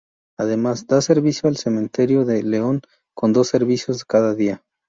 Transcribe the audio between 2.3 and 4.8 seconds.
León, con dos servicios cada día.